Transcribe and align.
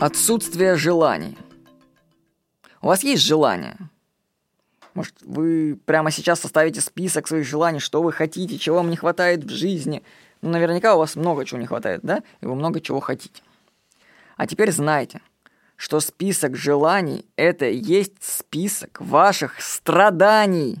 Отсутствие 0.00 0.76
желаний. 0.76 1.36
У 2.80 2.86
вас 2.86 3.04
есть 3.04 3.22
желание? 3.22 3.76
Может, 4.94 5.14
вы 5.20 5.78
прямо 5.84 6.10
сейчас 6.10 6.40
составите 6.40 6.80
список 6.80 7.28
своих 7.28 7.46
желаний, 7.46 7.80
что 7.80 8.02
вы 8.02 8.10
хотите, 8.10 8.56
чего 8.56 8.76
вам 8.76 8.88
не 8.88 8.96
хватает 8.96 9.44
в 9.44 9.50
жизни. 9.50 10.02
Ну, 10.40 10.48
наверняка 10.48 10.94
у 10.94 10.98
вас 10.98 11.16
много 11.16 11.44
чего 11.44 11.60
не 11.60 11.66
хватает, 11.66 12.00
да? 12.02 12.22
И 12.40 12.46
вы 12.46 12.54
много 12.54 12.80
чего 12.80 12.98
хотите. 13.00 13.42
А 14.38 14.46
теперь 14.46 14.72
знайте, 14.72 15.20
что 15.76 16.00
список 16.00 16.56
желаний– 16.56 17.26
это 17.36 17.66
есть 17.66 18.22
список 18.22 19.02
ваших 19.02 19.60
страданий. 19.60 20.78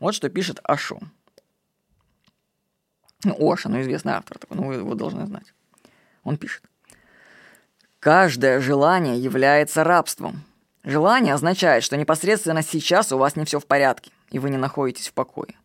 Вот 0.00 0.14
что 0.14 0.28
пишет 0.28 0.60
Ашо. 0.64 0.98
Ну, 3.24 3.34
Оша, 3.38 3.70
ну, 3.70 3.80
известный 3.80 4.12
автор 4.12 4.36
такой, 4.36 4.58
ну, 4.58 4.66
вы 4.66 4.74
его 4.74 4.94
должны 4.94 5.24
знать. 5.24 5.54
Он 6.24 6.36
пишет. 6.36 6.62
Каждое 8.06 8.60
желание 8.60 9.18
является 9.18 9.82
рабством. 9.82 10.44
Желание 10.84 11.34
означает, 11.34 11.82
что 11.82 11.96
непосредственно 11.96 12.62
сейчас 12.62 13.10
у 13.10 13.18
вас 13.18 13.34
не 13.34 13.44
все 13.44 13.58
в 13.58 13.66
порядке, 13.66 14.12
и 14.30 14.38
вы 14.38 14.50
не 14.50 14.58
находитесь 14.58 15.08
в 15.08 15.12
покое. 15.12 15.56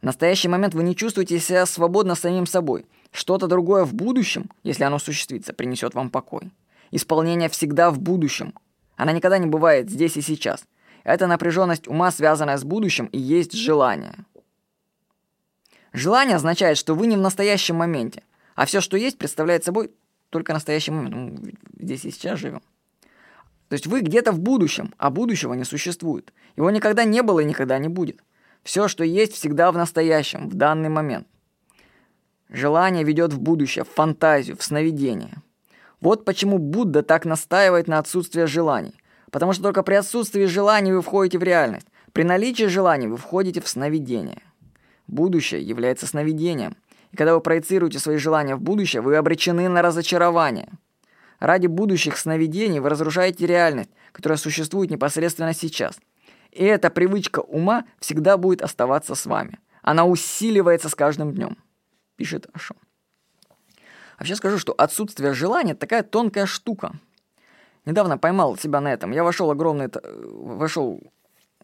В 0.00 0.04
настоящий 0.04 0.48
момент 0.48 0.74
вы 0.74 0.82
не 0.82 0.96
чувствуете 0.96 1.38
себя 1.38 1.66
свободно 1.66 2.16
самим 2.16 2.46
собой. 2.46 2.84
Что-то 3.12 3.46
другое 3.46 3.84
в 3.84 3.94
будущем, 3.94 4.50
если 4.64 4.82
оно 4.82 4.96
осуществится, 4.96 5.52
принесет 5.52 5.94
вам 5.94 6.10
покой. 6.10 6.50
Исполнение 6.90 7.48
всегда 7.48 7.92
в 7.92 8.00
будущем. 8.00 8.54
Она 8.96 9.12
никогда 9.12 9.38
не 9.38 9.46
бывает 9.46 9.88
здесь 9.88 10.16
и 10.16 10.20
сейчас. 10.20 10.64
Эта 11.04 11.28
напряженность 11.28 11.86
ума, 11.86 12.10
связанная 12.10 12.56
с 12.56 12.64
будущим, 12.64 13.06
и 13.06 13.18
есть 13.18 13.52
желание. 13.52 14.16
Желание 15.92 16.34
означает, 16.34 16.76
что 16.76 16.96
вы 16.96 17.06
не 17.06 17.16
в 17.16 17.20
настоящем 17.20 17.76
моменте, 17.76 18.24
а 18.56 18.66
все, 18.66 18.80
что 18.80 18.96
есть, 18.96 19.16
представляет 19.16 19.62
собой 19.62 19.92
только 20.30 20.52
настоящий 20.52 20.90
момент. 20.90 21.14
Мы 21.14 21.54
здесь 21.78 22.04
и 22.04 22.10
сейчас 22.10 22.38
живем. 22.38 22.62
То 23.68 23.74
есть 23.74 23.86
вы 23.86 24.00
где-то 24.00 24.32
в 24.32 24.40
будущем, 24.40 24.94
а 24.96 25.10
будущего 25.10 25.54
не 25.54 25.64
существует. 25.64 26.32
Его 26.56 26.70
никогда 26.70 27.04
не 27.04 27.22
было 27.22 27.40
и 27.40 27.44
никогда 27.44 27.78
не 27.78 27.88
будет. 27.88 28.22
Все, 28.62 28.88
что 28.88 29.04
есть, 29.04 29.34
всегда 29.34 29.70
в 29.70 29.76
настоящем, 29.76 30.48
в 30.48 30.54
данный 30.54 30.88
момент. 30.88 31.26
Желание 32.48 33.04
ведет 33.04 33.32
в 33.32 33.40
будущее, 33.40 33.84
в 33.84 33.90
фантазию, 33.90 34.56
в 34.56 34.62
сновидение. 34.62 35.42
Вот 36.00 36.24
почему 36.24 36.58
Будда 36.58 37.02
так 37.02 37.24
настаивает 37.24 37.88
на 37.88 37.98
отсутствии 37.98 38.44
желаний. 38.44 38.94
Потому 39.30 39.52
что 39.52 39.62
только 39.62 39.82
при 39.82 39.94
отсутствии 39.94 40.46
желаний 40.46 40.92
вы 40.92 41.02
входите 41.02 41.38
в 41.38 41.42
реальность. 41.42 41.86
При 42.12 42.22
наличии 42.22 42.64
желаний 42.64 43.06
вы 43.06 43.18
входите 43.18 43.60
в 43.60 43.68
сновидение. 43.68 44.42
Будущее 45.06 45.62
является 45.62 46.06
сновидением– 46.06 46.76
и 47.12 47.16
когда 47.16 47.34
вы 47.34 47.40
проецируете 47.40 47.98
свои 47.98 48.16
желания 48.16 48.56
в 48.56 48.60
будущее, 48.60 49.02
вы 49.02 49.16
обречены 49.16 49.68
на 49.68 49.82
разочарование. 49.82 50.68
Ради 51.38 51.66
будущих 51.66 52.18
сновидений 52.18 52.80
вы 52.80 52.88
разрушаете 52.88 53.46
реальность, 53.46 53.90
которая 54.12 54.38
существует 54.38 54.90
непосредственно 54.90 55.54
сейчас. 55.54 55.98
И 56.50 56.64
эта 56.64 56.90
привычка 56.90 57.40
ума 57.40 57.84
всегда 58.00 58.36
будет 58.36 58.62
оставаться 58.62 59.14
с 59.14 59.26
вами. 59.26 59.58
Она 59.82 60.04
усиливается 60.04 60.88
с 60.88 60.94
каждым 60.94 61.32
днем, 61.32 61.56
пишет 62.16 62.48
Ашо. 62.52 62.74
Вообще 64.18 64.34
скажу, 64.34 64.58
что 64.58 64.72
отсутствие 64.72 65.32
желания– 65.32 65.74
такая 65.76 66.02
тонкая 66.02 66.46
штука. 66.46 66.92
Недавно 67.84 68.18
поймал 68.18 68.56
себя 68.56 68.80
на 68.80 68.92
этом. 68.92 69.12
Я 69.12 69.22
вошел, 69.22 69.50
огромный, 69.50 69.88
вошел 70.12 71.00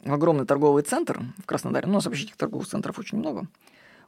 в 0.04 0.12
огромный 0.12 0.46
торговый 0.46 0.84
центр 0.84 1.20
в 1.42 1.46
Краснодаре. 1.46 1.88
Ну, 1.88 1.98
этих 1.98 2.36
торговых 2.36 2.68
центров 2.68 2.98
очень 2.98 3.18
много. 3.18 3.48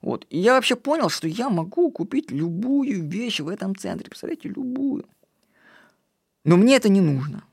Вот. 0.03 0.27
И 0.31 0.39
я 0.39 0.55
вообще 0.55 0.77
понял, 0.77 1.09
что 1.09 1.29
я 1.29 1.49
могу 1.49 1.91
купить 1.91 2.31
любую 2.31 3.09
вещь 3.09 3.41
в 3.41 3.49
этом 3.49 3.75
центре. 3.77 4.09
Представляете, 4.09 4.49
любую. 4.49 5.07
Но 6.45 6.57
мне 6.57 6.77
это 6.77 6.89
не 6.89 7.01
нужно. 7.01 7.45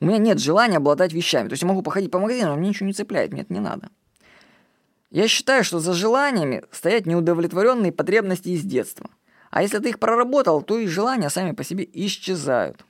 У 0.00 0.06
меня 0.06 0.18
нет 0.18 0.38
желания 0.38 0.78
обладать 0.78 1.12
вещами. 1.12 1.48
То 1.48 1.52
есть 1.54 1.62
я 1.62 1.68
могу 1.68 1.82
походить 1.82 2.10
по 2.10 2.18
магазину, 2.18 2.50
но 2.50 2.56
мне 2.56 2.70
ничего 2.70 2.86
не 2.86 2.92
цепляет, 2.92 3.32
мне 3.32 3.42
это 3.42 3.52
не 3.52 3.60
надо. 3.60 3.90
Я 5.10 5.26
считаю, 5.26 5.64
что 5.64 5.80
за 5.80 5.92
желаниями 5.92 6.62
стоят 6.70 7.06
неудовлетворенные 7.06 7.92
потребности 7.92 8.50
из 8.50 8.62
детства. 8.62 9.10
А 9.50 9.62
если 9.62 9.78
ты 9.78 9.88
их 9.90 9.98
проработал, 9.98 10.62
то 10.62 10.78
и 10.78 10.86
желания 10.86 11.28
сами 11.28 11.52
по 11.52 11.64
себе 11.64 11.88
исчезают. 11.92 12.84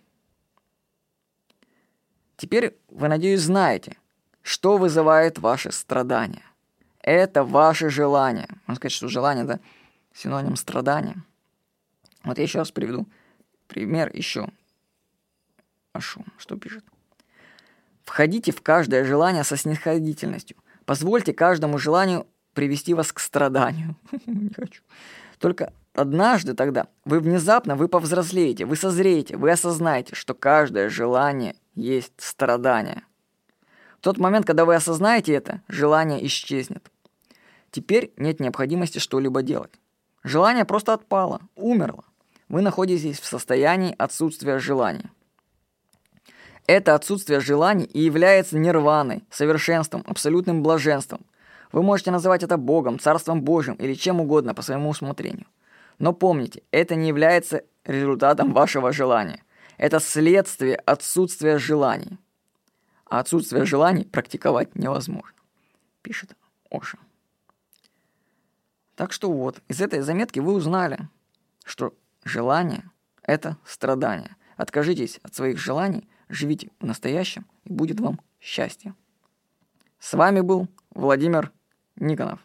Теперь 2.36 2.76
вы, 2.88 3.08
надеюсь, 3.08 3.40
знаете, 3.40 3.96
что 4.42 4.76
вызывает 4.76 5.38
ваши 5.38 5.72
страдания. 5.72 6.44
Это 7.00 7.44
ваше 7.44 7.88
желание. 7.88 8.48
Можно 8.70 8.76
сказать, 8.76 8.92
что 8.92 9.08
желание– 9.08 9.44
это 9.46 9.58
синоним 10.14 10.54
страдания. 10.54 11.24
Вот 12.22 12.38
я 12.38 12.44
еще 12.44 12.58
раз 12.58 12.70
приведу 12.70 13.08
пример 13.66 14.14
еще. 14.14 14.48
Ашу, 15.92 16.24
что 16.38 16.56
пишет? 16.56 16.84
Входите 18.04 18.52
в 18.52 18.62
каждое 18.62 19.04
желание 19.04 19.42
со 19.42 19.56
снисходительностью. 19.56 20.56
Позвольте 20.84 21.32
каждому 21.32 21.78
желанию 21.78 22.28
привести 22.54 22.94
вас 22.94 23.12
к 23.12 23.18
страданию. 23.18 23.96
Не 24.26 24.54
хочу. 24.54 24.82
Только 25.40 25.72
однажды 25.92 26.54
тогда 26.54 26.86
вы 27.04 27.18
внезапно, 27.18 27.74
вы 27.74 27.88
повзрослеете, 27.88 28.66
вы 28.66 28.76
созреете, 28.76 29.36
вы 29.36 29.50
осознаете, 29.50 30.14
что 30.14 30.32
каждое 30.32 30.88
желание 30.90 31.56
есть 31.74 32.12
страдание. 32.18 33.02
В 33.98 34.02
тот 34.02 34.18
момент, 34.18 34.46
когда 34.46 34.64
вы 34.64 34.76
осознаете 34.76 35.32
это, 35.32 35.60
желание 35.66 36.24
исчезнет. 36.24 36.88
Теперь 37.70 38.12
нет 38.16 38.40
необходимости 38.40 38.98
что-либо 38.98 39.42
делать. 39.42 39.72
Желание 40.22 40.64
просто 40.64 40.92
отпало, 40.92 41.40
умерло. 41.56 42.04
Вы 42.48 42.62
находитесь 42.62 43.20
в 43.20 43.26
состоянии 43.26 43.94
отсутствия 43.96 44.58
желаний. 44.58 45.06
Это 46.66 46.94
отсутствие 46.94 47.40
желаний 47.40 47.84
и 47.84 48.00
является 48.00 48.58
нирваной, 48.58 49.24
совершенством, 49.30 50.04
абсолютным 50.06 50.62
блаженством. 50.62 51.24
Вы 51.72 51.82
можете 51.82 52.10
называть 52.10 52.42
это 52.42 52.56
Богом, 52.56 52.98
Царством 52.98 53.42
Божьим 53.42 53.74
или 53.74 53.94
чем 53.94 54.20
угодно 54.20 54.54
по 54.54 54.62
своему 54.62 54.90
усмотрению. 54.90 55.46
Но 55.98 56.12
помните, 56.12 56.62
это 56.70 56.96
не 56.96 57.08
является 57.08 57.62
результатом 57.84 58.52
вашего 58.52 58.92
желания. 58.92 59.42
Это 59.78 60.00
следствие 60.00 60.76
отсутствия 60.76 61.58
желаний 61.58 62.18
а 63.10 63.18
отсутствие 63.18 63.64
желаний 63.66 64.04
практиковать 64.04 64.74
невозможно, 64.76 65.36
пишет 66.00 66.36
Оша. 66.70 66.96
Так 69.00 69.14
что 69.14 69.32
вот, 69.32 69.62
из 69.66 69.80
этой 69.80 70.00
заметки 70.00 70.40
вы 70.40 70.52
узнали, 70.52 71.08
что 71.64 71.94
желание– 72.22 72.90
это 73.22 73.56
страдание. 73.64 74.36
Откажитесь 74.58 75.18
от 75.22 75.34
своих 75.34 75.56
желаний, 75.56 76.06
живите 76.28 76.70
в 76.80 76.84
настоящем, 76.84 77.46
и 77.64 77.72
будет 77.72 77.98
вам 77.98 78.20
счастье. 78.40 78.94
С 79.98 80.12
вами 80.12 80.42
был 80.42 80.68
Владимир 80.90 81.50
Никонов. 81.96 82.40